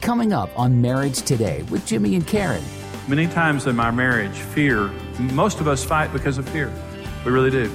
[0.00, 2.62] Coming up on Marriage Today with Jimmy and Karen.
[3.08, 4.88] Many times in my marriage, fear,
[5.18, 6.72] most of us fight because of fear.
[7.24, 7.68] We really do.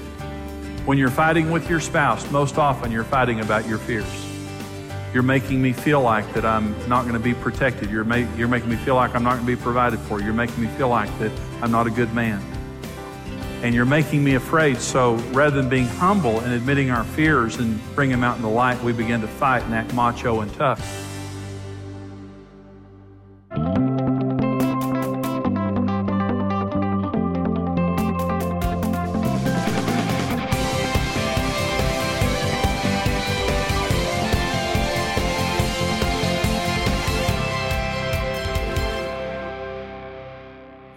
[0.85, 4.07] When you're fighting with your spouse, most often you're fighting about your fears.
[5.13, 7.91] You're making me feel like that I'm not going to be protected.
[7.91, 10.19] You're, ma- you're making me feel like I'm not going to be provided for.
[10.21, 12.41] You're making me feel like that I'm not a good man.
[13.61, 14.77] And you're making me afraid.
[14.77, 18.49] So rather than being humble and admitting our fears and bring them out in the
[18.49, 21.09] light, we begin to fight and act macho and tough.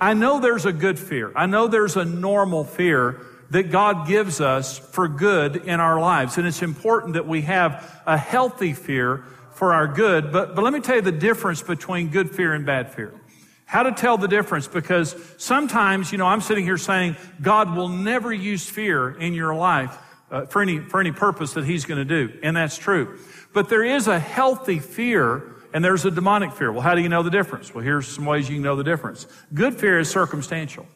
[0.06, 1.32] I know there's a good fear.
[1.34, 6.38] I know there's a normal fear that God gives us for good in our lives.
[6.38, 10.30] And it's important that we have a healthy fear for our good.
[10.30, 13.20] But, but let me tell you the difference between good fear and bad fear.
[13.64, 17.88] How to tell the difference because sometimes, you know, I'm sitting here saying God will
[17.88, 19.98] never use fear in your life
[20.30, 22.38] uh, for any, for any purpose that he's going to do.
[22.44, 23.18] And that's true.
[23.52, 26.72] But there is a healthy fear and there's a demonic fear.
[26.72, 27.74] Well, how do you know the difference?
[27.74, 29.26] Well, here's some ways you can know the difference.
[29.52, 30.86] Good fear is circumstantial.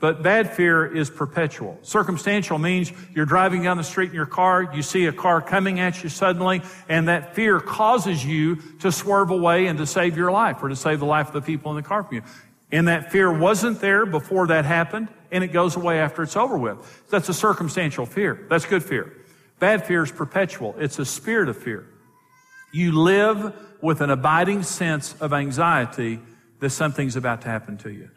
[0.00, 1.78] But bad fear is perpetual.
[1.82, 5.80] Circumstantial means you're driving down the street in your car, you see a car coming
[5.80, 10.30] at you suddenly, and that fear causes you to swerve away and to save your
[10.30, 12.22] life or to save the life of the people in the car from you.
[12.70, 16.58] And that fear wasn't there before that happened, and it goes away after it's over
[16.58, 17.06] with.
[17.08, 18.46] That's a circumstantial fear.
[18.50, 19.12] That's good fear.
[19.58, 20.74] Bad fear is perpetual.
[20.78, 21.86] It's a spirit of fear.
[22.72, 26.18] You live with an abiding sense of anxiety
[26.60, 28.08] that something's about to happen to you.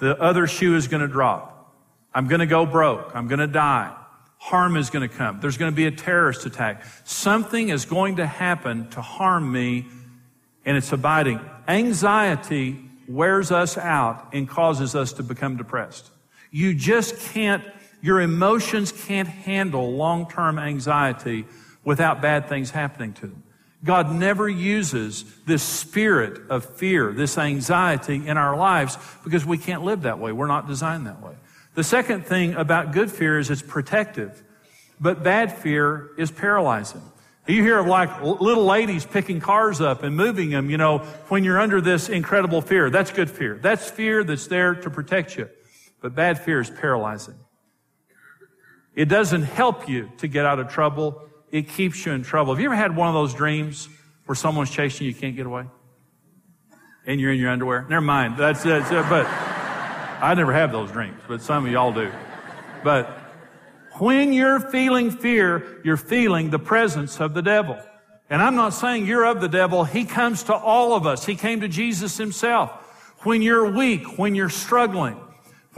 [0.00, 1.74] The other shoe is going to drop.
[2.12, 3.10] I'm going to go broke.
[3.16, 3.96] I'm going to die.
[4.36, 5.40] Harm is going to come.
[5.40, 6.84] There's going to be a terrorist attack.
[7.04, 9.86] Something is going to happen to harm me,
[10.66, 11.40] and it's abiding.
[11.66, 12.78] Anxiety
[13.08, 16.10] wears us out and causes us to become depressed.
[16.50, 17.64] You just can't,
[18.02, 21.46] your emotions can't handle long term anxiety
[21.82, 23.42] without bad things happening to them.
[23.84, 29.84] God never uses this spirit of fear, this anxiety in our lives because we can't
[29.84, 30.32] live that way.
[30.32, 31.34] We're not designed that way.
[31.74, 34.42] The second thing about good fear is it's protective,
[35.00, 37.02] but bad fear is paralyzing.
[37.46, 41.44] You hear of like little ladies picking cars up and moving them, you know, when
[41.44, 42.90] you're under this incredible fear.
[42.90, 43.58] That's good fear.
[43.62, 45.48] That's fear that's there to protect you.
[46.02, 47.36] But bad fear is paralyzing.
[48.94, 52.54] It doesn't help you to get out of trouble it keeps you in trouble.
[52.54, 53.88] Have you ever had one of those dreams
[54.26, 55.64] where someone's chasing you, you can't get away?
[57.06, 57.86] And you're in your underwear?
[57.88, 58.36] Never mind.
[58.36, 59.08] That's, that's it.
[59.08, 62.12] But I never have those dreams, but some of y'all do.
[62.84, 63.06] But
[63.94, 67.78] when you're feeling fear, you're feeling the presence of the devil.
[68.30, 69.84] And I'm not saying you're of the devil.
[69.84, 71.24] He comes to all of us.
[71.24, 72.70] He came to Jesus himself.
[73.24, 75.18] When you're weak, when you're struggling,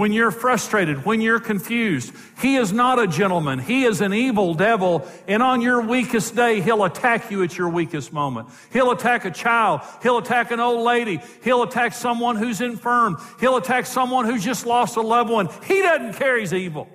[0.00, 2.11] when you're frustrated, when you're confused.
[2.41, 3.59] He is not a gentleman.
[3.59, 5.06] He is an evil devil.
[5.28, 8.49] And on your weakest day, he'll attack you at your weakest moment.
[8.72, 9.83] He'll attack a child.
[10.03, 11.21] He'll attack an old lady.
[11.44, 13.22] He'll attack someone who's infirm.
[13.41, 15.50] He'll attack someone who's just lost a loved one.
[15.66, 16.89] He doesn't care he's evil.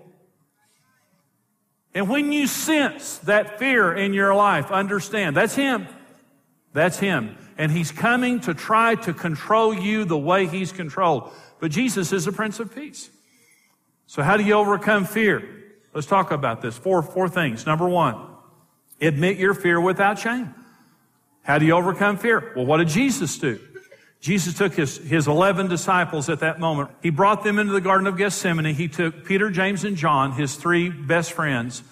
[1.93, 5.87] And when you sense that fear in your life, understand that's him.
[6.73, 7.37] That's him.
[7.55, 11.31] And he's coming to try to control you the way he's controlled.
[11.59, 13.09] But Jesus is the Prince of Peace.
[14.07, 15.47] So how do you overcome fear?
[15.93, 16.77] Let's talk about this.
[16.77, 17.65] Four, four things.
[17.65, 18.17] Number one,
[19.01, 20.53] admit your fear without shame.
[21.41, 22.53] How do you overcome fear?
[22.55, 23.59] Well, what did Jesus do?
[24.19, 26.89] Jesus took his, his 11 disciples at that moment.
[27.03, 28.73] He brought them into the Garden of Gethsemane.
[28.73, 31.83] He took Peter, James, and John, his three best friends.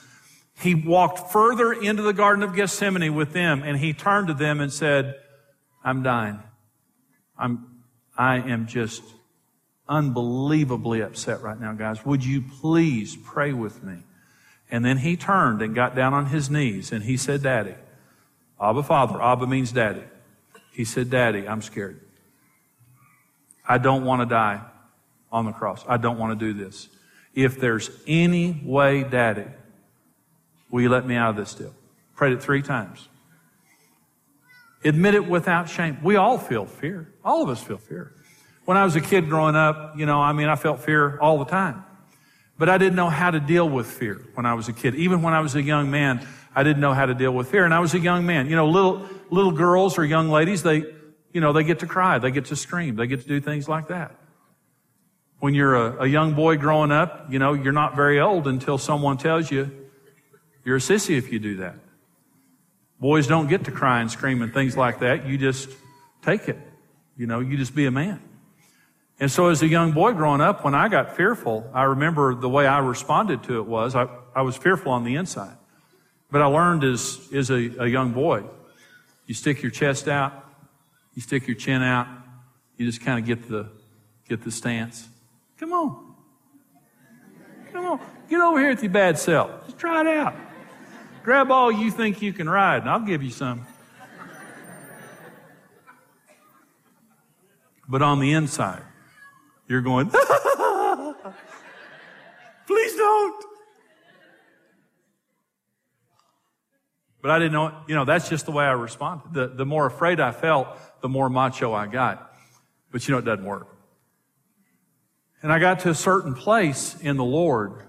[0.60, 4.60] He walked further into the Garden of Gethsemane with them and he turned to them
[4.60, 5.16] and said,
[5.84, 6.40] I'm dying.
[7.38, 7.84] I'm,
[8.18, 9.04] I am just
[9.88, 12.06] unbelievably upset right now, guys.
[12.06, 14.00] Would you please pray with me?
[14.72, 17.76] And then he turned and got down on his knees and he said, Daddy,
[18.60, 20.04] Abba Father, Abba means daddy.
[20.72, 22.00] He said, Daddy, I'm scared.
[23.68, 24.62] I don't want to die
[25.32, 25.84] on the cross.
[25.88, 26.90] I don't want to do this.
[27.36, 29.46] If there's any way, Daddy,
[30.70, 31.74] will you let me out of this deal?
[32.16, 33.08] Prayed it three times.
[34.84, 35.98] Admit it without shame.
[36.04, 37.14] We all feel fear.
[37.24, 38.14] All of us feel fear.
[38.66, 41.38] When I was a kid growing up, you know, I mean, I felt fear all
[41.40, 41.84] the time.
[42.58, 44.96] But I didn't know how to deal with fear when I was a kid.
[44.96, 46.26] Even when I was a young man,
[46.56, 47.66] I didn't know how to deal with fear.
[47.66, 48.50] And I was a young man.
[48.50, 50.86] You know, little, little girls or young ladies, they,
[51.34, 53.68] you know, they get to cry, they get to scream, they get to do things
[53.68, 54.16] like that.
[55.40, 58.78] When you're a, a young boy growing up, you know, you're not very old until
[58.78, 59.72] someone tells you
[60.64, 61.76] you're a sissy if you do that.
[63.00, 65.26] Boys don't get to cry and scream and things like that.
[65.26, 65.68] You just
[66.22, 66.58] take it.
[67.18, 68.22] You know, you just be a man.
[69.20, 72.50] And so as a young boy growing up, when I got fearful, I remember the
[72.50, 75.56] way I responded to it was I, I was fearful on the inside.
[76.32, 78.44] But I learned as, as a, a young boy,
[79.28, 80.34] you stick your chest out,
[81.14, 82.08] you stick your chin out,
[82.76, 83.70] you just kind of get the,
[84.28, 85.08] get the stance.
[85.60, 86.16] Come on.
[87.72, 88.00] Come on.
[88.30, 89.66] Get over here with your bad self.
[89.66, 90.36] Just try it out.
[91.24, 93.66] Grab all you think you can ride, and I'll give you some.
[97.88, 98.82] But on the inside,
[99.68, 100.10] you're going,
[102.68, 103.46] please don't.
[107.22, 109.34] But I didn't know, you know, that's just the way I responded.
[109.34, 110.68] The, the more afraid I felt,
[111.02, 112.34] the more macho I got.
[112.92, 113.68] But you know, it doesn't work.
[115.42, 117.84] And I got to a certain place in the Lord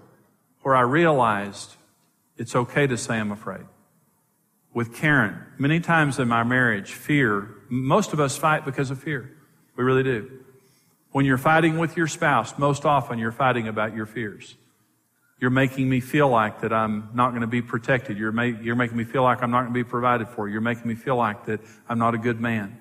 [0.61, 1.75] where I realized
[2.37, 3.65] it's okay to say I'm afraid.
[4.73, 9.37] With Karen, many times in my marriage, fear, most of us fight because of fear.
[9.77, 10.44] We really do.
[11.15, 14.57] When you're fighting with your spouse, most often you're fighting about your fears.
[15.39, 18.17] You're making me feel like that I'm not going to be protected.
[18.17, 20.49] You're, ma- you're making me feel like I'm not going to be provided for.
[20.49, 22.77] You're making me feel like that I'm not a good man.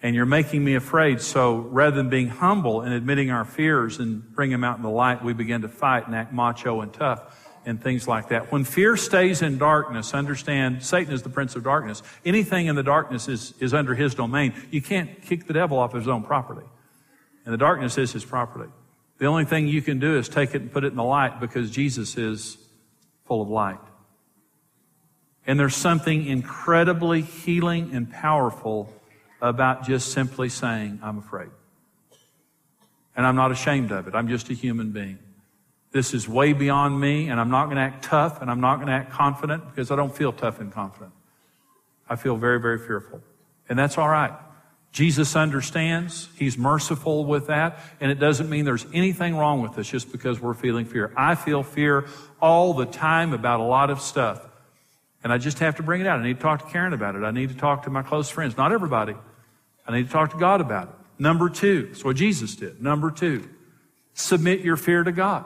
[0.00, 1.20] And you're making me afraid.
[1.20, 4.88] So rather than being humble and admitting our fears and bring them out in the
[4.88, 8.50] light, we begin to fight and act macho and tough and things like that.
[8.50, 12.02] When fear stays in darkness, understand Satan is the prince of darkness.
[12.24, 14.54] Anything in the darkness is, is under his domain.
[14.70, 16.64] You can't kick the devil off his own property.
[17.48, 18.70] And the darkness is his property.
[19.16, 21.40] The only thing you can do is take it and put it in the light
[21.40, 22.58] because Jesus is
[23.24, 23.78] full of light.
[25.46, 28.92] And there's something incredibly healing and powerful
[29.40, 31.48] about just simply saying, I'm afraid.
[33.16, 34.14] And I'm not ashamed of it.
[34.14, 35.18] I'm just a human being.
[35.90, 38.74] This is way beyond me, and I'm not going to act tough and I'm not
[38.74, 41.12] going to act confident because I don't feel tough and confident.
[42.10, 43.22] I feel very, very fearful.
[43.70, 44.34] And that's all right.
[44.92, 46.28] Jesus understands.
[46.36, 47.78] He's merciful with that.
[48.00, 51.12] And it doesn't mean there's anything wrong with us just because we're feeling fear.
[51.16, 52.06] I feel fear
[52.40, 54.44] all the time about a lot of stuff.
[55.22, 56.20] And I just have to bring it out.
[56.20, 57.22] I need to talk to Karen about it.
[57.22, 58.56] I need to talk to my close friends.
[58.56, 59.14] Not everybody.
[59.86, 60.94] I need to talk to God about it.
[61.18, 62.80] Number two, that's what Jesus did.
[62.80, 63.48] Number two,
[64.14, 65.44] submit your fear to God.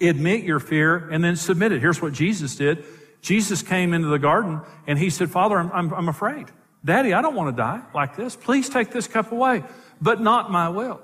[0.00, 1.80] Admit your fear and then submit it.
[1.80, 2.84] Here's what Jesus did.
[3.22, 6.46] Jesus came into the garden and he said, Father, I'm, I'm, I'm afraid.
[6.84, 8.36] Daddy, I don't want to die like this.
[8.36, 9.62] Please take this cup away,
[10.00, 11.00] but not my will.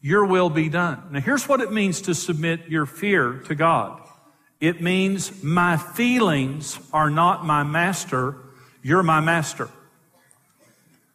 [0.00, 1.02] Your will be done.
[1.10, 4.00] Now here's what it means to submit your fear to God.
[4.60, 8.36] It means my feelings are not my master.
[8.82, 9.68] You're my master.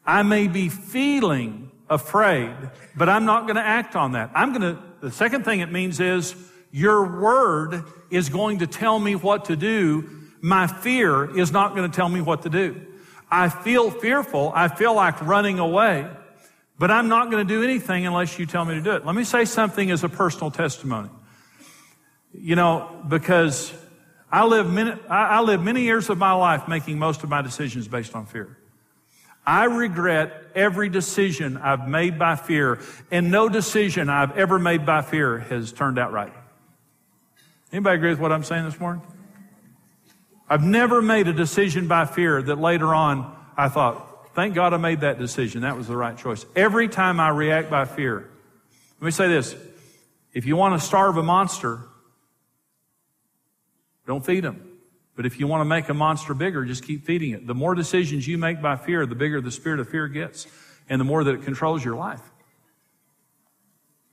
[0.05, 2.55] I may be feeling afraid,
[2.95, 4.31] but I'm not going to act on that.
[4.35, 6.35] I'm going to, the second thing it means is
[6.71, 10.09] your word is going to tell me what to do.
[10.41, 12.87] My fear is not going to tell me what to do.
[13.31, 14.51] I feel fearful.
[14.53, 16.07] I feel like running away,
[16.77, 19.05] but I'm not going to do anything unless you tell me to do it.
[19.05, 21.09] Let me say something as a personal testimony.
[22.33, 23.73] You know, because
[24.31, 27.87] I live many, I live many years of my life making most of my decisions
[27.87, 28.57] based on fear.
[29.45, 35.01] I regret every decision I've made by fear, and no decision I've ever made by
[35.01, 36.33] fear has turned out right.
[37.71, 39.01] Anybody agree with what I'm saying this morning?
[40.51, 44.77] I've never made a decision by fear that later on I thought, thank God I
[44.77, 45.61] made that decision.
[45.61, 46.45] That was the right choice.
[46.57, 48.29] Every time I react by fear,
[48.99, 49.55] let me say this.
[50.33, 51.79] If you want to starve a monster,
[54.05, 54.61] don't feed him.
[55.15, 57.47] But if you want to make a monster bigger, just keep feeding it.
[57.47, 60.47] The more decisions you make by fear, the bigger the spirit of fear gets,
[60.89, 62.21] and the more that it controls your life.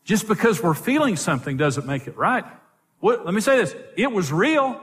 [0.04, 2.44] Just because we're feeling something doesn't make it right.
[3.00, 3.74] What, let me say this.
[3.96, 4.80] It was real.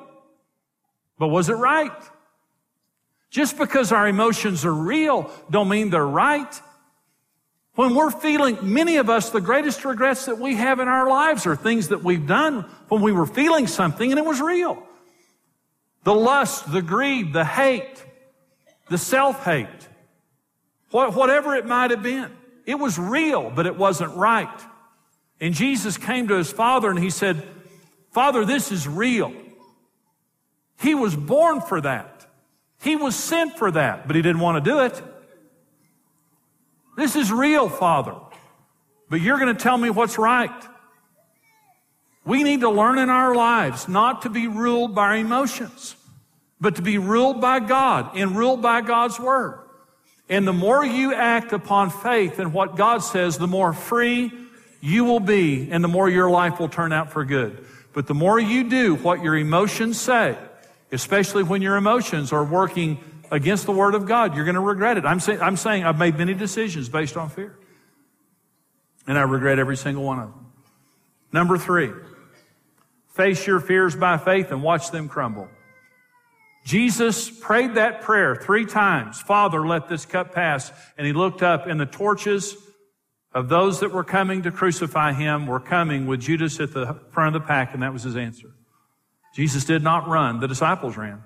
[1.17, 1.91] But was it right?
[3.29, 6.61] Just because our emotions are real don't mean they're right.
[7.75, 11.45] When we're feeling, many of us, the greatest regrets that we have in our lives
[11.45, 14.81] are things that we've done when we were feeling something and it was real.
[16.03, 18.03] The lust, the greed, the hate,
[18.89, 19.67] the self-hate,
[20.91, 22.31] whatever it might have been.
[22.65, 24.61] It was real, but it wasn't right.
[25.41, 27.43] And Jesus came to his father and he said,
[28.11, 29.33] Father, this is real.
[30.79, 32.25] He was born for that.
[32.81, 35.01] He was sent for that, but he didn't want to do it.
[36.97, 38.15] This is real, Father.
[39.09, 40.51] But you're going to tell me what's right.
[42.25, 45.95] We need to learn in our lives not to be ruled by our emotions,
[46.59, 49.59] but to be ruled by God and ruled by God's Word.
[50.27, 54.31] And the more you act upon faith and what God says, the more free
[54.81, 57.63] you will be and the more your life will turn out for good.
[57.93, 60.35] But the more you do what your emotions say,
[60.91, 62.99] especially when your emotions are working
[63.31, 65.05] against the Word of God, you're going to regret it.
[65.05, 67.57] I'm, say, I'm saying I've made many decisions based on fear.
[69.07, 70.45] And I regret every single one of them.
[71.31, 71.91] Number three,
[73.13, 75.47] face your fears by faith and watch them crumble.
[76.65, 79.21] Jesus prayed that prayer three times.
[79.21, 80.71] Father, let this cup pass.
[80.97, 82.55] And he looked up and the torches
[83.33, 87.35] of those that were coming to crucify him were coming with Judas at the front
[87.35, 88.47] of the pack and that was his answer.
[89.35, 90.39] Jesus did not run.
[90.39, 91.21] The disciples ran.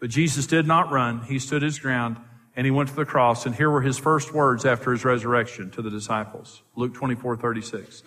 [0.00, 1.22] But Jesus did not run.
[1.24, 2.18] He stood his ground
[2.54, 3.46] and he went to the cross.
[3.46, 6.62] And here were his first words after his resurrection to the disciples.
[6.76, 8.04] Luke 24, 36.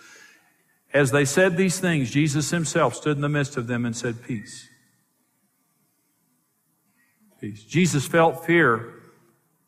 [0.93, 4.23] As they said these things, Jesus himself stood in the midst of them and said,
[4.23, 4.69] Peace.
[7.41, 7.63] Peace.
[7.63, 8.93] Jesus felt fear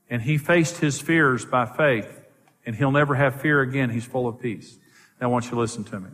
[0.09, 2.25] and he faced his fears by faith
[2.65, 3.89] and he'll never have fear again.
[3.89, 4.77] He's full of peace.
[5.19, 6.09] Now I want you to listen to me.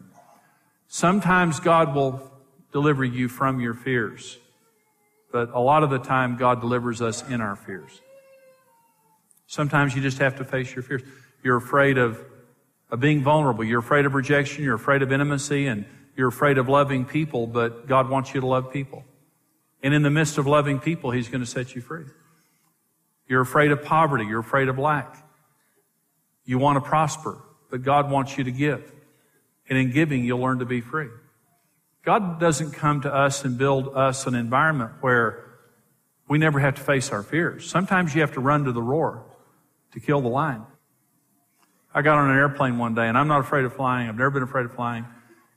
[0.88, 2.37] Sometimes God will
[2.72, 4.38] deliver you from your fears,
[5.32, 8.02] but a lot of the time God delivers us in our fears.
[9.48, 11.02] Sometimes you just have to face your fears.
[11.44, 12.24] You're afraid of,
[12.92, 13.64] of being vulnerable.
[13.64, 14.64] You're afraid of rejection.
[14.64, 15.86] You're afraid of intimacy and
[16.18, 19.06] you're afraid of loving people, but God wants you to love people.
[19.84, 22.06] And in the midst of loving people, He's going to set you free.
[23.28, 24.26] You're afraid of poverty.
[24.26, 25.16] You're afraid of lack.
[26.44, 27.38] You want to prosper,
[27.70, 28.92] but God wants you to give.
[29.70, 31.10] And in giving, you'll learn to be free.
[32.04, 35.44] God doesn't come to us and build us an environment where
[36.28, 37.70] we never have to face our fears.
[37.70, 39.26] Sometimes you have to run to the roar
[39.92, 40.64] to kill the lion.
[41.94, 44.08] I got on an airplane one day, and I'm not afraid of flying.
[44.08, 45.06] I've never been afraid of flying.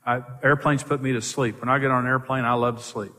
[0.05, 1.59] I, airplanes put me to sleep.
[1.59, 3.11] When I get on an airplane, I love to sleep.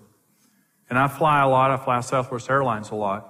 [0.91, 1.71] And I fly a lot.
[1.71, 3.29] I fly Southwest Airlines a lot.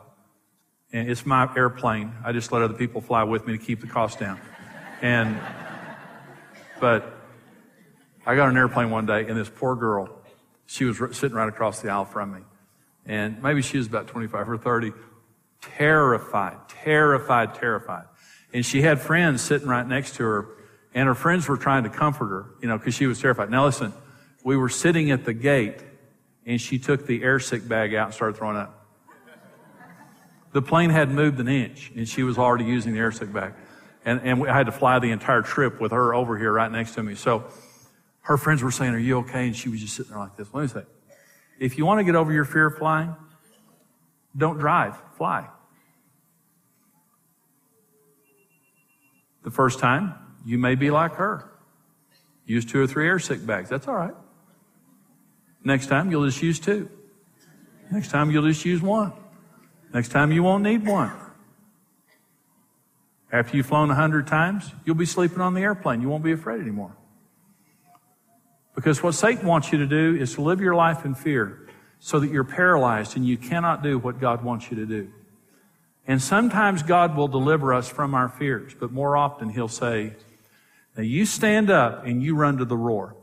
[0.92, 2.12] And it's my airplane.
[2.24, 4.40] I just let other people fly with me to keep the cost down.
[5.00, 5.38] And,
[6.80, 7.21] but
[8.24, 10.08] I got on an airplane one day, and this poor girl,
[10.66, 12.40] she was sitting right across the aisle from me.
[13.04, 14.92] And maybe she was about 25 or 30
[15.60, 18.04] terrified, terrified, terrified.
[18.52, 20.48] And she had friends sitting right next to her,
[20.94, 23.50] and her friends were trying to comfort her, you know, because she was terrified.
[23.50, 23.92] Now listen,
[24.44, 25.82] we were sitting at the gate,
[26.46, 28.78] and she took the air sick bag out and started throwing up.
[30.52, 33.54] The plane hadn't moved an inch, and she was already using the air sick bag.
[34.04, 36.94] And, and I had to fly the entire trip with her over here right next
[36.96, 37.14] to me.
[37.14, 37.44] So
[38.22, 39.46] her friends were saying, Are you okay?
[39.46, 40.48] And she was just sitting there like this.
[40.52, 40.84] Let me say,
[41.58, 43.14] if you want to get over your fear of flying,
[44.36, 45.48] don't drive, fly.
[49.44, 50.14] The first time,
[50.44, 51.50] you may be like her.
[52.46, 53.68] Use two or three air sick bags.
[53.68, 54.14] That's all right.
[55.64, 56.88] Next time, you'll just use two.
[57.90, 59.12] Next time, you'll just use one.
[59.92, 61.12] Next time, you won't need one.
[63.30, 66.02] After you've flown a hundred times, you'll be sleeping on the airplane.
[66.02, 66.96] You won't be afraid anymore.
[68.74, 72.18] Because what Satan wants you to do is to live your life in fear so
[72.18, 75.10] that you're paralyzed and you cannot do what God wants you to do.
[76.06, 80.14] And sometimes God will deliver us from our fears, but more often He'll say,
[80.96, 83.16] Now you stand up and you run to the roar.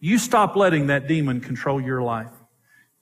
[0.00, 2.30] You stop letting that demon control your life.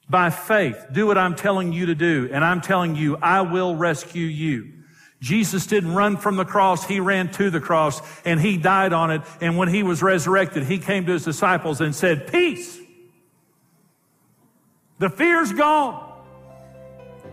[0.09, 3.75] By faith, do what I'm telling you to do, and I'm telling you, I will
[3.75, 4.73] rescue you.
[5.21, 6.85] Jesus didn't run from the cross.
[6.85, 9.21] He ran to the cross and he died on it.
[9.39, 12.81] And when he was resurrected, he came to his disciples and said, peace
[15.01, 16.09] the fear's gone.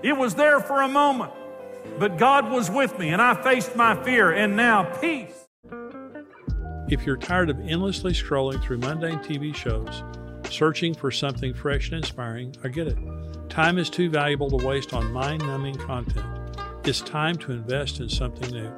[0.02, 1.33] It was there for a moment,
[1.99, 5.47] but God was with me and I faced my fear and now peace.
[6.88, 10.02] If you're tired of endlessly scrolling through mundane TV shows,
[10.50, 12.97] searching for something fresh and inspiring, I get it.
[13.50, 16.48] Time is too valuable to waste on mind numbing content.
[16.85, 18.73] It's time to invest in something new.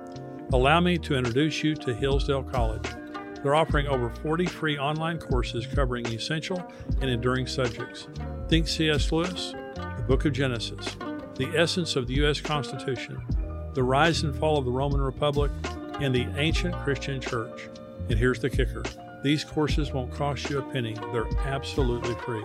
[0.52, 2.88] Allow me to introduce you to Hillsdale College.
[3.42, 6.61] They're offering over 40 free online courses covering essential
[7.00, 8.09] and enduring subjects.
[8.49, 9.12] Think C.S.
[9.12, 10.97] Lewis, the Book of Genesis,
[11.37, 12.40] the essence of the U.S.
[12.40, 13.23] Constitution,
[13.75, 15.52] the rise and fall of the Roman Republic,
[16.00, 17.69] and the ancient Christian church.
[18.09, 18.83] And here's the kicker
[19.23, 22.45] these courses won't cost you a penny, they're absolutely free.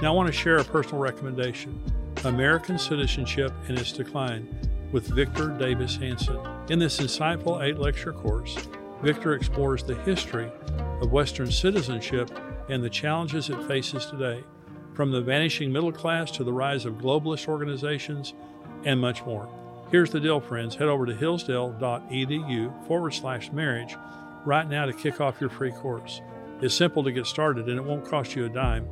[0.00, 1.82] Now, I want to share a personal recommendation
[2.24, 4.46] American Citizenship and Its Decline
[4.92, 6.38] with Victor Davis Hanson.
[6.68, 8.56] In this insightful eight lecture course,
[9.02, 10.52] Victor explores the history
[11.00, 12.30] of Western citizenship
[12.68, 14.44] and the challenges it faces today.
[14.94, 18.34] From the vanishing middle class to the rise of globalist organizations,
[18.84, 19.48] and much more.
[19.90, 20.74] Here's the deal, friends.
[20.74, 23.96] Head over to hillsdale.edu forward slash marriage
[24.44, 26.20] right now to kick off your free course.
[26.60, 28.88] It's simple to get started and it won't cost you a dime.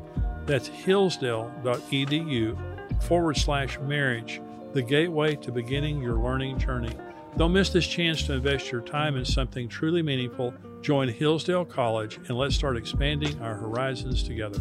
[0.47, 4.41] That's hillsdale.edu forward slash marriage,
[4.73, 6.93] the gateway to beginning your learning journey.
[7.37, 10.55] Don't miss this chance to invest your time in something truly meaningful.
[10.81, 14.61] Join Hillsdale College and let's start expanding our horizons together.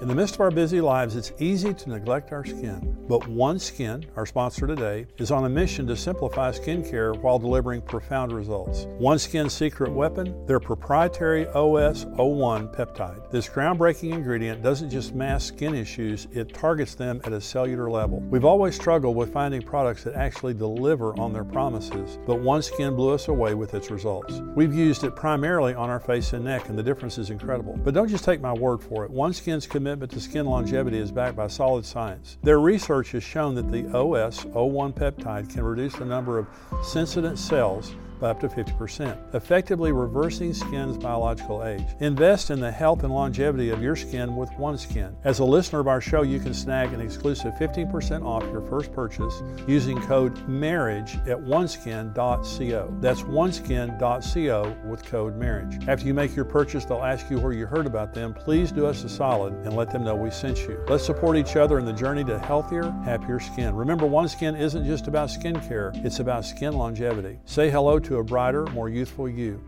[0.00, 2.96] In the midst of our busy lives, it's easy to neglect our skin.
[3.08, 7.80] But One Skin, our sponsor today, is on a mission to simplify skincare while delivering
[7.82, 8.86] profound results.
[8.98, 13.28] One Skin's secret weapon, their proprietary OS01 peptide.
[13.32, 18.20] This groundbreaking ingredient doesn't just mask skin issues, it targets them at a cellular level.
[18.20, 22.94] We've always struggled with finding products that actually deliver on their promises, but One Skin
[22.94, 24.40] blew us away with its results.
[24.54, 27.76] We've used it primarily on our face and neck, and the difference is incredible.
[27.82, 29.10] But don't just take my word for it.
[29.10, 32.38] OneSkin's commitment commitment to skin longevity is backed by solid science.
[32.44, 36.46] Their research has shown that the OS01 peptide can reduce the number of
[36.84, 41.86] senescent cells by up to 50%, effectively reversing skin's biological age.
[42.00, 45.14] Invest in the health and longevity of your skin with OneSkin.
[45.24, 48.92] As a listener of our show, you can snag an exclusive 15% off your first
[48.92, 52.96] purchase using code MARRIAGE at oneskin.co.
[53.00, 55.88] That's oneskin.co with code MARRIAGE.
[55.88, 58.34] After you make your purchase, they'll ask you where you heard about them.
[58.34, 60.82] Please do us a solid and let them know we sent you.
[60.88, 63.74] Let's support each other in the journey to healthier, happier skin.
[63.74, 67.38] Remember, OneSkin isn't just about skincare, it's about skin longevity.
[67.44, 69.62] Say hello to to a brighter, more youthful you.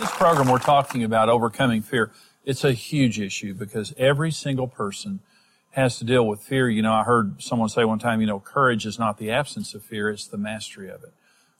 [0.00, 2.10] This program, we're talking about overcoming fear.
[2.44, 5.20] It's a huge issue because every single person
[5.70, 6.68] has to deal with fear.
[6.68, 9.74] You know, I heard someone say one time, you know, courage is not the absence
[9.74, 11.12] of fear, it's the mastery of it.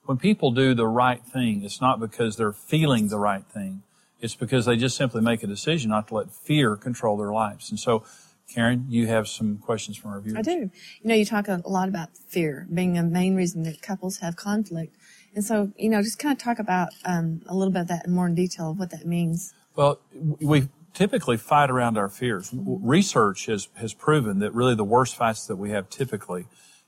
[0.06, 3.84] When people do the right thing, it's not because they're feeling the right thing.
[4.24, 7.68] It's because they just simply make a decision not to let fear control their lives.
[7.68, 8.04] And so,
[8.48, 10.38] Karen, you have some questions from our viewers.
[10.38, 10.50] I do.
[10.60, 10.70] You
[11.02, 14.96] know, you talk a lot about fear being a main reason that couples have conflict.
[15.34, 18.06] And so, you know, just kind of talk about um, a little bit of that
[18.06, 19.52] in more in detail of what that means.
[19.76, 22.50] Well, we typically fight around our fears.
[22.54, 26.46] Research has, has proven that really the worst fights that we have typically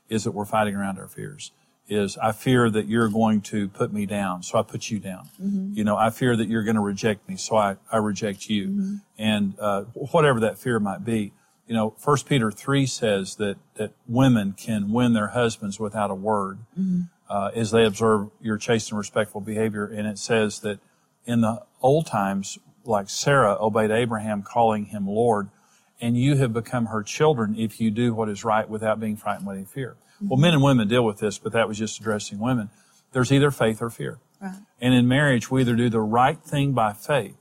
[0.09, 1.51] is that we're fighting around our fears
[1.89, 5.29] is I fear that you're going to put me down, so I put you down.
[5.41, 5.73] Mm-hmm.
[5.73, 8.67] You know, I fear that you're going to reject me, so I, I reject you.
[8.67, 8.95] Mm-hmm.
[9.17, 11.33] And uh, whatever that fear might be,
[11.67, 16.15] you know, First Peter three says that that women can win their husbands without a
[16.15, 17.01] word, mm-hmm.
[17.29, 19.85] uh, as they observe your chaste and respectful behavior.
[19.85, 20.79] And it says that
[21.25, 25.49] in the old times, like Sarah obeyed Abraham, calling him Lord,
[25.99, 29.45] and you have become her children if you do what is right without being frightened
[29.45, 29.95] by any fear.
[30.21, 32.69] Well, men and women deal with this, but that was just addressing women.
[33.11, 34.19] There's either faith or fear.
[34.41, 34.55] Right.
[34.81, 37.37] And in marriage, we either do the right thing by faith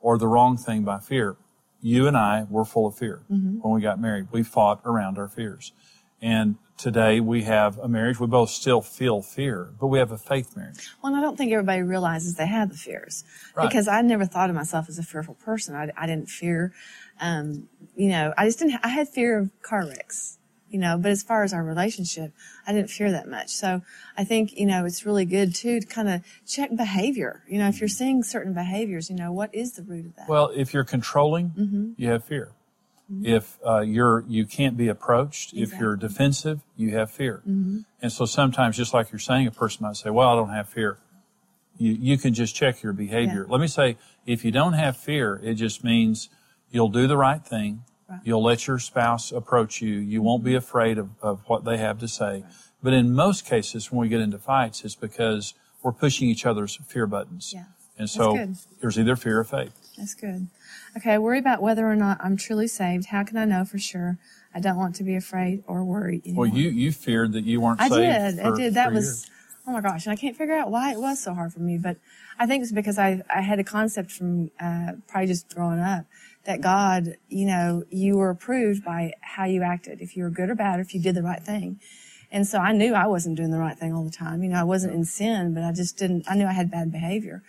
[0.00, 1.36] or the wrong thing by fear.
[1.80, 3.58] You and I were full of fear mm-hmm.
[3.60, 4.28] when we got married.
[4.32, 5.72] We fought around our fears.
[6.20, 8.18] And today we have a marriage.
[8.18, 10.88] We both still feel fear, but we have a faith marriage.
[11.02, 13.24] Well, I don't think everybody realizes they have the fears
[13.54, 13.68] right.
[13.68, 15.74] because I never thought of myself as a fearful person.
[15.74, 16.72] I, I didn't fear,
[17.20, 21.10] um, you know, I just didn't, I had fear of car wrecks you know, but
[21.10, 22.32] as far as our relationship,
[22.66, 23.50] I didn't fear that much.
[23.50, 23.82] So
[24.16, 27.44] I think, you know, it's really good too to kind of check behavior.
[27.48, 30.28] You know, if you're seeing certain behaviors, you know, what is the root of that?
[30.28, 31.92] Well, if you're controlling, mm-hmm.
[31.96, 32.50] you have fear.
[33.12, 33.26] Mm-hmm.
[33.26, 35.62] If uh, you're you can't be approached, exactly.
[35.62, 37.42] if you're defensive, you have fear.
[37.48, 37.80] Mm-hmm.
[38.02, 40.68] And so sometimes, just like you're saying, a person might say, "Well, I don't have
[40.68, 40.98] fear."
[41.78, 43.44] You you can just check your behavior.
[43.46, 43.52] Yeah.
[43.52, 46.30] Let me say, if you don't have fear, it just means
[46.70, 48.20] you'll do the right thing Right.
[48.24, 49.94] You'll let your spouse approach you.
[49.94, 52.24] You won't be afraid of, of what they have to say.
[52.24, 52.44] Right.
[52.82, 56.76] But in most cases, when we get into fights, it's because we're pushing each other's
[56.86, 57.52] fear buttons.
[57.54, 57.64] Yeah.
[57.98, 59.72] And so there's either fear or faith.
[59.96, 60.48] That's good.
[60.96, 63.06] Okay, I worry about whether or not I'm truly saved.
[63.06, 64.18] How can I know for sure?
[64.54, 66.46] I don't want to be afraid or worried anymore.
[66.46, 68.36] Well, you, you feared that you weren't I saved.
[68.36, 68.42] did.
[68.42, 68.74] For, I did.
[68.74, 69.30] That was, years.
[69.66, 70.06] oh my gosh.
[70.06, 71.78] And I can't figure out why it was so hard for me.
[71.78, 71.96] But
[72.38, 76.06] I think it's because I, I had a concept from uh, probably just growing up
[76.44, 80.48] that God, you know, you were approved by how you acted, if you were good
[80.48, 81.80] or bad, or if you did the right thing.
[82.30, 84.42] And so I knew I wasn't doing the right thing all the time.
[84.42, 86.90] You know, I wasn't in sin, but I just didn't, I knew I had bad
[86.90, 87.42] behavior.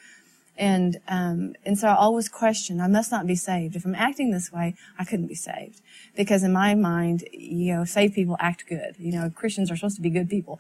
[0.57, 3.75] And, um, and so I always questioned, I must not be saved.
[3.75, 5.81] If I'm acting this way, I couldn't be saved.
[6.15, 8.95] Because in my mind, you know, saved people act good.
[8.97, 10.59] You know, Christians are supposed to be good people.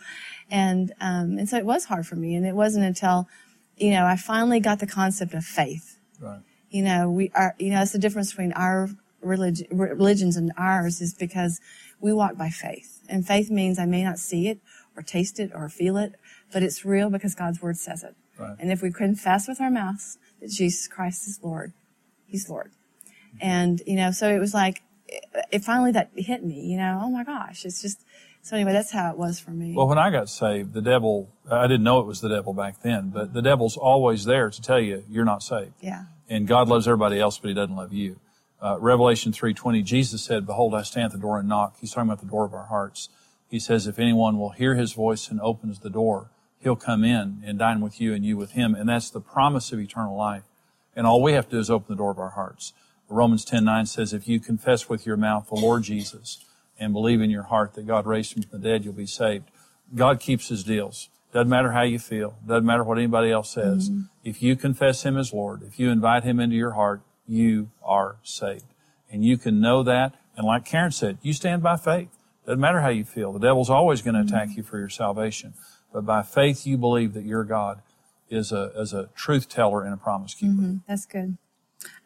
[0.51, 2.35] And, um, and so it was hard for me.
[2.35, 3.27] And it wasn't until,
[3.75, 5.97] you know, I finally got the concept of faith.
[6.19, 8.89] Right you know, we are, you know, that's the difference between our
[9.21, 11.59] religion, religions and ours is because
[11.99, 13.01] we walk by faith.
[13.09, 14.59] And faith means I may not see it
[14.95, 16.13] or taste it or feel it,
[16.51, 18.15] but it's real because God's word says it.
[18.39, 18.55] Right.
[18.59, 21.73] And if we confess with our mouths that Jesus Christ is Lord,
[22.25, 22.71] He's Lord.
[23.39, 26.99] And, you know, so it was like, it, it finally that hit me, you know,
[27.03, 28.03] oh my gosh, it's just,
[28.41, 29.73] so anyway, that's how it was for me.
[29.75, 32.81] Well, when I got saved, the devil, I didn't know it was the devil back
[32.81, 35.73] then, but the devil's always there to tell you you're not saved.
[35.81, 36.05] yeah.
[36.29, 38.19] And God loves everybody else, but he doesn't love you.
[38.61, 41.77] Uh, Revelation 3.20, Jesus said, behold, I stand at the door and knock.
[41.79, 43.07] He's talking about the door of our hearts.
[43.49, 47.41] He says, if anyone will hear his voice and opens the door, he'll come in
[47.45, 48.75] and dine with you and you with him.
[48.75, 50.43] And that's the promise of eternal life.
[50.95, 52.73] And all we have to do is open the door of our hearts.
[53.09, 56.43] Romans 10.9 says, if you confess with your mouth the Lord Jesus
[56.79, 59.45] and believe in your heart that God raised him from the dead, you'll be saved.
[59.95, 61.09] God keeps his deals.
[61.31, 62.37] Doesn't matter how you feel.
[62.45, 63.89] Doesn't matter what anybody else says.
[63.89, 64.01] Mm-hmm.
[64.23, 68.17] If you confess him as Lord, if you invite him into your heart, you are
[68.23, 68.65] saved.
[69.11, 70.15] And you can know that.
[70.35, 72.09] And like Karen said, you stand by faith.
[72.45, 73.33] Doesn't matter how you feel.
[73.33, 74.35] The devil's always going to mm-hmm.
[74.35, 75.53] attack you for your salvation.
[75.97, 77.81] But by faith, you believe that your God
[78.29, 80.75] is a, is a truth teller and a promise keeper.
[80.87, 81.39] That's good.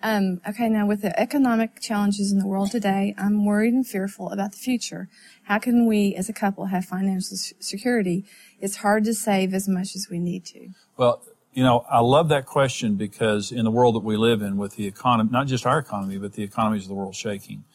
[0.01, 4.29] Um, okay, now with the economic challenges in the world today, I'm worried and fearful
[4.29, 5.09] about the future.
[5.43, 8.23] How can we as a couple have financial security?
[8.61, 10.69] It's hard to save as much as we need to.
[10.95, 14.55] Well, you know, I love that question because in the world that we live in
[14.55, 17.65] with the economy, not just our economy, but the economies of the world shaking,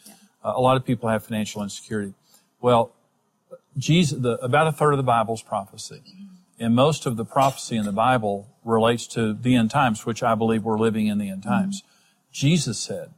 [0.42, 2.14] uh, a lot of people have financial insecurity.
[2.62, 2.95] Well,
[3.76, 6.02] Jesus, the, about a third of the Bible's prophecy.
[6.58, 10.34] And most of the prophecy in the Bible relates to the end times, which I
[10.34, 11.82] believe we're living in the end times.
[11.82, 11.92] Mm-hmm.
[12.32, 13.10] Jesus said,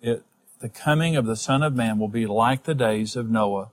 [0.00, 0.22] it,
[0.60, 3.70] the coming of the Son of Man will be like the days of Noah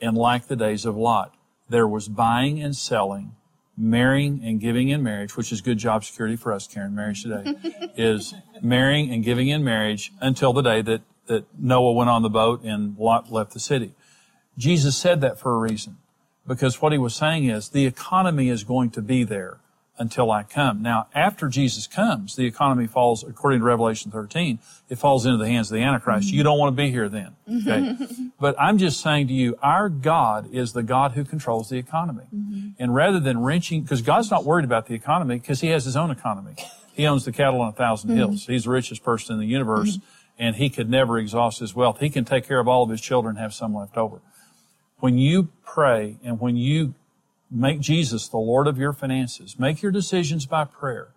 [0.00, 1.34] and like the days of Lot.
[1.68, 3.34] There was buying and selling,
[3.76, 7.54] marrying and giving in marriage, which is good job security for us, Karen, marriage today,
[7.96, 12.30] is marrying and giving in marriage until the day that, that Noah went on the
[12.30, 13.94] boat and Lot left the city.
[14.58, 15.96] Jesus said that for a reason.
[16.46, 19.60] Because what he was saying is the economy is going to be there
[19.98, 20.80] until I come.
[20.80, 25.48] Now, after Jesus comes, the economy falls, according to Revelation 13, it falls into the
[25.48, 26.28] hands of the Antichrist.
[26.28, 26.36] Mm-hmm.
[26.36, 27.36] You don't want to be here then.
[27.52, 27.96] Okay.
[28.40, 32.24] but I'm just saying to you, our God is the God who controls the economy.
[32.34, 32.68] Mm-hmm.
[32.78, 35.96] And rather than wrenching, because God's not worried about the economy because he has his
[35.96, 36.54] own economy.
[36.94, 38.16] He owns the cattle on a 1000 mm-hmm.
[38.16, 38.46] hills.
[38.46, 39.98] He's the richest person in the universe
[40.38, 41.98] and he could never exhaust his wealth.
[41.98, 44.20] He can take care of all of his children and have some left over
[45.00, 46.94] when you pray and when you
[47.50, 51.08] make Jesus the Lord of your finances, make your decisions by prayer.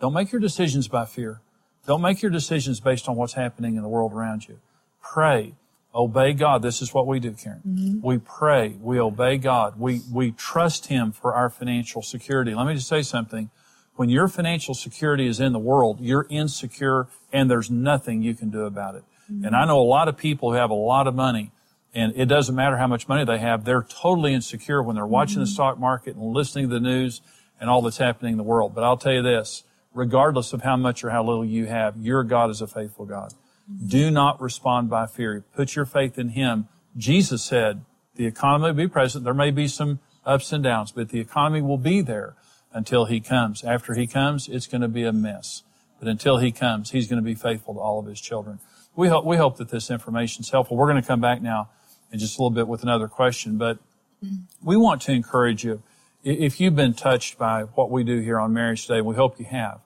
[0.00, 1.40] Don't make your decisions by fear.
[1.86, 4.58] Don't make your decisions based on what's happening in the world around you.
[5.02, 5.54] Pray.
[5.94, 6.62] Obey God.
[6.62, 7.60] This is what we do, Karen.
[7.66, 8.06] Mm-hmm.
[8.06, 8.76] We pray.
[8.80, 9.78] We obey God.
[9.78, 12.54] We, we trust Him for our financial security.
[12.54, 13.50] Let me just say something.
[13.96, 18.50] When your financial security is in the world, you're insecure and there's nothing you can
[18.50, 19.04] do about it.
[19.30, 19.44] Mm-hmm.
[19.44, 21.52] And I know a lot of people who have a lot of money
[21.94, 23.64] and it doesn't matter how much money they have.
[23.64, 25.54] They're totally insecure when they're watching the mm-hmm.
[25.54, 27.22] stock market and listening to the news
[27.60, 28.74] and all that's happening in the world.
[28.74, 32.24] But I'll tell you this, regardless of how much or how little you have, your
[32.24, 33.32] God is a faithful God.
[33.70, 33.86] Mm-hmm.
[33.86, 35.44] Do not respond by fear.
[35.54, 36.68] Put your faith in Him.
[36.96, 37.84] Jesus said,
[38.16, 39.24] the economy will be present.
[39.24, 42.34] There may be some ups and downs, but the economy will be there
[42.72, 43.62] until He comes.
[43.62, 45.62] After He comes, it's going to be a mess.
[46.00, 48.58] But until He comes, He's going to be faithful to all of His children.
[48.96, 50.76] We hope, we hope that this information is helpful.
[50.76, 51.70] We're going to come back now
[52.14, 53.76] in just a little bit with another question, but
[54.24, 54.44] mm-hmm.
[54.62, 55.82] we want to encourage you.
[56.22, 59.46] If you've been touched by what we do here on Marriage Today, we hope you
[59.46, 59.80] have,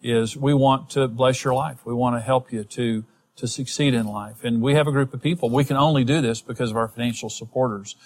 [0.00, 1.84] is we want to bless your life.
[1.84, 4.44] We want to help you to, to succeed in life.
[4.44, 5.50] And we have a group of people.
[5.50, 7.96] We can only do this because of our financial supporters.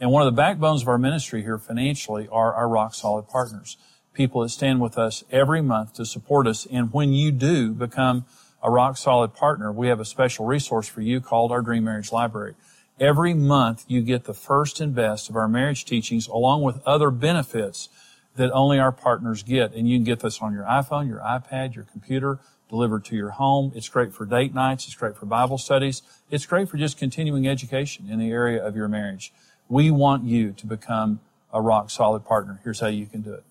[0.00, 3.76] And one of the backbones of our ministry here financially are our rock solid partners.
[4.14, 6.66] People that stand with us every month to support us.
[6.72, 8.24] And when you do become
[8.62, 12.12] a rock solid partner, we have a special resource for you called our Dream Marriage
[12.12, 12.54] Library.
[12.98, 17.10] Every month you get the first and best of our marriage teachings along with other
[17.10, 17.90] benefits
[18.36, 19.74] that only our partners get.
[19.74, 22.38] And you can get this on your iPhone, your iPad, your computer,
[22.70, 23.70] delivered to your home.
[23.74, 24.86] It's great for date nights.
[24.86, 26.00] It's great for Bible studies.
[26.30, 29.30] It's great for just continuing education in the area of your marriage.
[29.68, 31.20] We want you to become
[31.52, 32.60] a rock solid partner.
[32.64, 33.44] Here's how you can do it.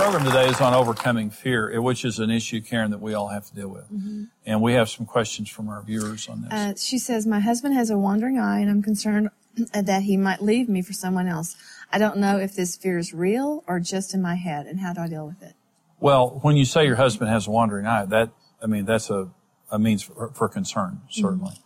[0.00, 3.28] Program today is on overcoming fear, eh, which is an issue, Karen, that we all
[3.28, 3.84] have to deal with.
[3.92, 4.24] Mm-hmm.
[4.46, 6.52] And we have some questions from our viewers on this.
[6.52, 9.28] Uh, she says, My husband has a wandering eye, and I'm concerned
[9.74, 11.54] that he might leave me for someone else.
[11.92, 14.94] I don't know if this fear is real or just in my head, and how
[14.94, 15.52] do I deal with it?
[15.98, 18.30] Well, when you say your husband has a wandering eye, that
[18.62, 19.28] I mean that's a,
[19.70, 21.20] a means for, for concern mm-hmm.
[21.20, 21.56] certainly,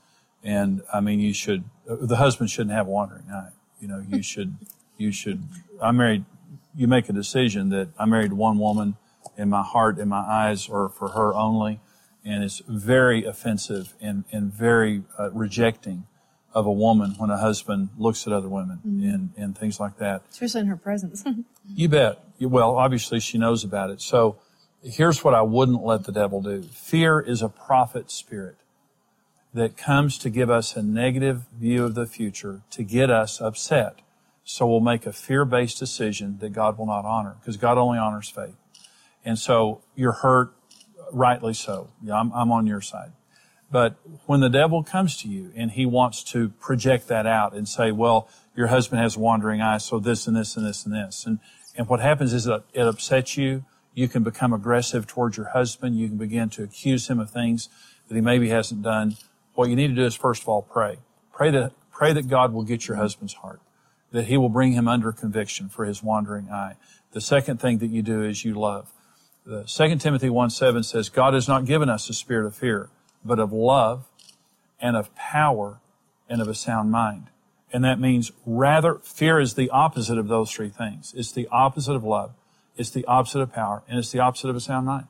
[0.43, 3.51] and I mean you should uh, the husband shouldn't have a wandering eye.
[3.81, 4.57] You know you should
[4.99, 5.45] you should.
[5.81, 6.25] I'm married.
[6.77, 8.97] You make a decision that I'm married one woman,
[9.37, 11.81] and my heart and my eyes are for her only,
[12.25, 16.07] and it's very offensive and and very uh, rejecting
[16.53, 19.09] of a woman when a husband looks at other women Mm-hmm.
[19.09, 20.23] and, and things like that.
[20.31, 21.25] Especially in her presence.
[21.67, 22.23] You bet.
[22.41, 24.01] Well, obviously she knows about it.
[24.03, 24.37] So
[24.85, 26.63] here's what I wouldn't let the devil do.
[26.63, 28.57] Fear is a prophet spirit
[29.55, 34.01] that comes to give us a negative view of the future to get us upset.
[34.45, 38.29] So we'll make a fear-based decision that God will not honor because God only honors
[38.29, 38.57] faith.
[39.25, 40.55] And so you're hurt,
[41.11, 41.89] rightly so.
[42.03, 43.13] Yeah, I'm, I'm on your side.
[43.71, 47.69] But when the devil comes to you and he wants to project that out and
[47.69, 51.27] say, well, your husband has wandering eyes, so this and this and this and this.
[51.27, 51.41] And,
[51.77, 53.65] and what happens is that it upsets you.
[53.95, 55.97] You can become aggressive towards your husband.
[55.97, 57.69] You can begin to accuse him of things
[58.09, 59.17] that he maybe hasn't done.
[59.55, 60.99] What you need to do is first of all pray.
[61.33, 63.61] Pray that, pray that God will get your husband's heart,
[64.15, 66.77] that he will bring him under conviction for his wandering eye.
[67.11, 68.93] The second thing that you do is you love.
[69.45, 72.91] The 2 Timothy 1 7 says, God has not given us a spirit of fear,
[73.25, 74.07] but of love
[74.81, 75.81] and of power
[76.29, 77.27] and of a sound mind.
[77.73, 81.13] And that means rather, fear is the opposite of those three things.
[81.17, 82.35] It's the opposite of love.
[82.77, 85.09] It's the opposite of power and it's the opposite of a sound mind.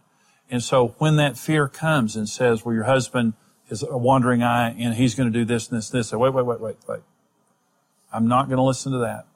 [0.51, 3.35] And so when that fear comes and says, well, your husband
[3.69, 6.17] is a wandering eye and he's going to do this and this and this, say,
[6.17, 7.01] wait, wait, wait, wait, wait.
[8.15, 9.27] I'm not going to listen to that.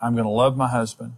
[0.00, 1.14] I'm going to love my husband.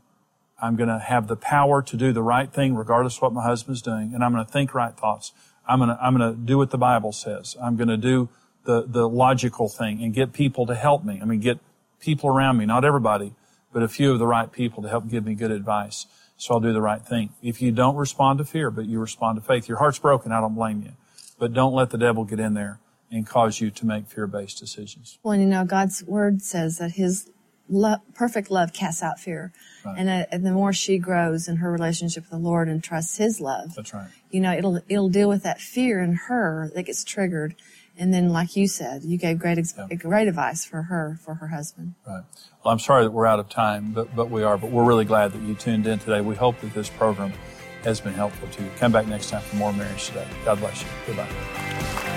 [0.62, 3.42] I'm going to have the power to do the right thing regardless of what my
[3.42, 4.14] husband's doing.
[4.14, 5.32] And I'm going to think right thoughts.
[5.66, 7.56] I'm going to, I'm going to do what the Bible says.
[7.60, 8.28] I'm going to do
[8.64, 11.18] the, the logical thing and get people to help me.
[11.20, 11.58] I mean, get
[12.00, 13.34] people around me, not everybody,
[13.72, 16.06] but a few of the right people to help give me good advice.
[16.36, 17.30] So I'll do the right thing.
[17.42, 20.30] If you don't respond to fear, but you respond to faith, your heart's broken.
[20.30, 20.92] I don't blame you,
[21.36, 22.78] but don't let the devil get in there
[23.10, 25.18] and cause you to make fear-based decisions.
[25.22, 27.30] Well, you know, God's word says that His
[28.14, 29.52] perfect love casts out fear.
[29.84, 33.16] And, uh, and the more she grows in her relationship with the Lord and trusts
[33.16, 34.08] His love, That's right.
[34.30, 37.54] you know, it'll it'll deal with that fear in her that gets triggered.
[38.00, 41.48] And then, like you said, you gave great ex- great advice for her for her
[41.48, 41.94] husband.
[42.06, 42.22] Right.
[42.62, 44.56] Well, I'm sorry that we're out of time, but, but we are.
[44.58, 46.20] But we're really glad that you tuned in today.
[46.20, 47.32] We hope that this program
[47.82, 48.70] has been helpful to you.
[48.76, 50.26] Come back next time for more Marriage Today.
[50.44, 50.88] God bless you.
[51.06, 52.07] Goodbye.